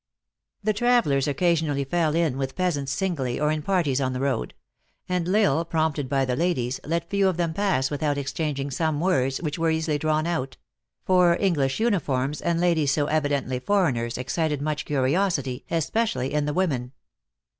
The 0.63 0.73
travelers 0.73 1.27
occasionally 1.27 1.83
fell 1.83 2.15
in 2.15 2.35
with 2.39 2.55
peasants 2.55 2.91
singly, 2.91 3.39
or 3.39 3.51
in 3.51 3.61
parties 3.61 4.01
on 4.01 4.13
the 4.13 4.19
road; 4.19 4.55
and 5.07 5.27
L 5.29 5.57
Isle, 5.59 5.65
prompted 5.65 6.09
by 6.09 6.25
the 6.25 6.35
ladies, 6.35 6.79
let 6.83 7.07
few 7.07 7.27
of 7.27 7.37
them 7.37 7.53
pass 7.53 7.91
without 7.91 8.17
exchang 8.17 8.57
ing 8.57 8.71
some 8.71 8.99
words, 8.99 9.37
which 9.43 9.59
were 9.59 9.69
easily 9.69 9.99
drawn 9.99 10.25
out; 10.25 10.57
for 11.05 11.37
English 11.39 11.79
uniforms, 11.79 12.41
and 12.41 12.59
ladies 12.59 12.89
so 12.91 13.05
evidently 13.05 13.59
foreigners, 13.59 14.17
excited 14.17 14.59
much 14.59 14.85
curiosity, 14.85 15.65
especially 15.69 16.33
in 16.33 16.45
the 16.45 16.53
women. 16.55 16.93